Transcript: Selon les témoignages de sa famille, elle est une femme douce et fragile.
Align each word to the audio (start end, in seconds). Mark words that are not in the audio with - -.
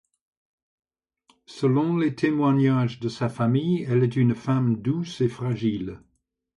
Selon 1.45 1.95
les 1.95 2.15
témoignages 2.15 2.99
de 2.99 3.07
sa 3.07 3.29
famille, 3.29 3.85
elle 3.87 4.01
est 4.01 4.15
une 4.15 4.33
femme 4.33 4.77
douce 4.81 5.21
et 5.21 5.29
fragile. 5.29 5.99